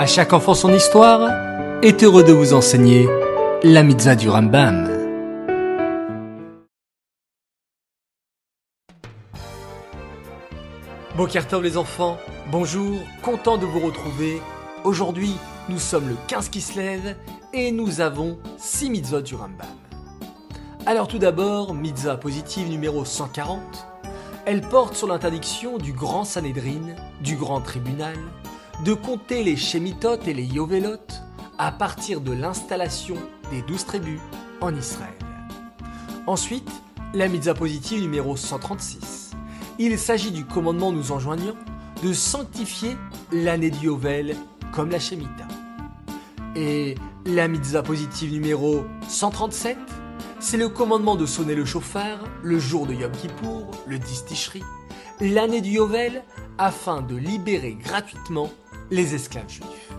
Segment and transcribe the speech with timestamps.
[0.00, 1.30] À chaque enfant son histoire
[1.82, 3.06] est heureux de vous enseigner
[3.62, 4.88] la mitzvah du Rambam.
[11.18, 12.16] Bokertov les enfants,
[12.50, 14.40] bonjour, content de vous retrouver.
[14.84, 15.34] Aujourd'hui,
[15.68, 17.14] nous sommes le 15 qui se lève
[17.52, 19.68] et nous avons 6 mitzvot du Rambam.
[20.86, 23.60] Alors tout d'abord, mitzvah positive numéro 140.
[24.46, 28.16] Elle porte sur l'interdiction du grand Sanhedrin, du grand tribunal,
[28.84, 30.96] de compter les Shemitot et les Yovelot
[31.58, 33.16] à partir de l'installation
[33.50, 34.20] des douze tribus
[34.62, 35.12] en Israël.
[36.26, 36.70] Ensuite,
[37.12, 39.32] la mitzvah positive numéro 136.
[39.78, 41.56] Il s'agit du commandement nous enjoignant
[42.02, 42.96] de sanctifier
[43.32, 44.34] l'année du Yovel
[44.72, 45.48] comme la Shemitah.
[46.56, 46.94] Et
[47.26, 49.76] la mitzvah positive numéro 137,
[50.38, 54.62] c'est le commandement de sonner le chauffard le jour de Yom Kippour, le 10 Tishri,
[55.20, 56.24] l'année du Yovel,
[56.56, 58.50] afin de libérer gratuitement
[58.90, 59.90] les esclaves juifs.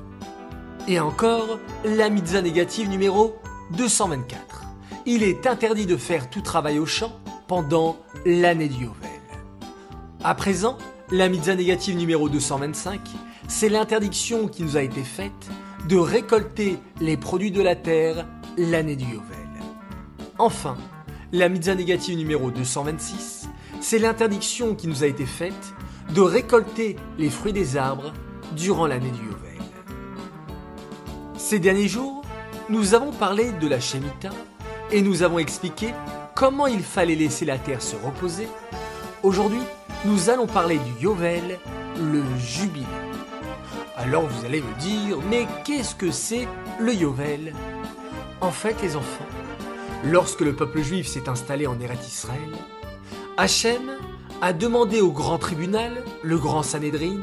[0.87, 3.35] Et encore, la mitzvah négative numéro
[3.71, 4.63] 224.
[5.05, 7.11] Il est interdit de faire tout travail au champ
[7.47, 9.09] pendant l'année du Yovel.
[10.23, 10.77] À présent,
[11.11, 12.99] la mitzvah négative numéro 225,
[13.47, 15.49] c'est l'interdiction qui nous a été faite
[15.87, 18.27] de récolter les produits de la terre
[18.57, 19.37] l'année du Yovel.
[20.37, 20.77] Enfin,
[21.31, 23.49] la mitzvah négative numéro 226,
[23.79, 25.73] c'est l'interdiction qui nous a été faite
[26.13, 28.13] de récolter les fruits des arbres
[28.55, 29.59] durant l'année du Yovel.
[31.37, 32.21] Ces derniers jours,
[32.69, 34.29] nous avons parlé de la Shemitah
[34.91, 35.93] et nous avons expliqué
[36.35, 38.47] comment il fallait laisser la terre se reposer.
[39.23, 39.61] Aujourd'hui,
[40.05, 41.59] nous allons parler du Yovel,
[41.97, 42.85] le jubilé.
[43.97, 46.47] Alors vous allez me dire, mais qu'est-ce que c'est
[46.79, 47.53] le Yovel?
[48.41, 49.27] En fait, les enfants,
[50.03, 52.39] lorsque le peuple juif s'est installé en Eretz Israël,
[53.37, 53.97] Hachem
[54.41, 57.21] a demandé au grand tribunal, le grand Sanhedrin,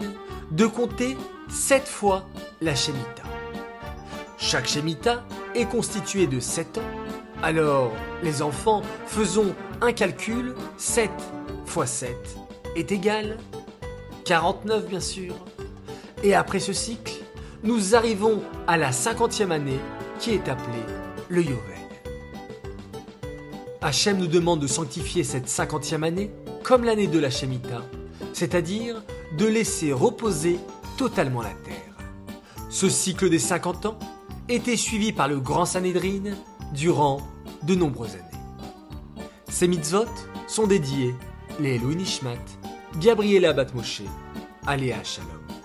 [0.51, 1.17] de compter
[1.49, 2.27] sept fois
[2.61, 3.23] la Shemitah.
[4.39, 6.83] Chaque Shemitah est constituée de 7 ans.
[7.43, 10.55] Alors, les enfants, faisons un calcul.
[10.77, 11.11] 7
[11.67, 12.15] fois 7
[12.77, 13.39] est égal
[14.25, 15.35] 49 bien sûr.
[16.23, 17.15] Et après ce cycle,
[17.63, 19.79] nous arrivons à la cinquantième année
[20.19, 20.85] qui est appelée
[21.29, 21.59] le Yovel.
[23.81, 26.31] Hachem nous demande de sanctifier cette cinquantième année
[26.63, 27.83] comme l'année de la Shemitah,
[28.39, 29.03] c'est-à-dire
[29.37, 30.61] de laisser reposer
[30.97, 31.97] totalement la terre.
[32.71, 33.99] Ce cycle des 50 ans
[34.49, 36.37] était suivi par le grand Sanhedrin
[36.73, 37.21] durant
[37.65, 39.25] de nombreuses années.
[39.49, 40.07] Ces mitzvot
[40.47, 41.17] sont dédiés
[41.59, 42.39] les Nishmat,
[43.01, 44.03] Gabriela Batmoshe,
[44.69, 45.58] Aléa Shalom.